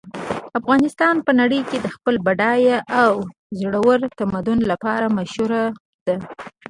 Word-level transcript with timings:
افغانستان 0.59 1.15
په 1.25 1.31
نړۍ 1.39 1.61
کې 1.69 1.77
د 1.81 1.87
خپل 1.95 2.15
بډایه 2.25 2.77
او 3.03 3.13
زوړ 3.59 3.99
تمدن 4.19 4.59
لپاره 4.71 5.05
مشهور 5.17 5.51
ده 6.05 6.15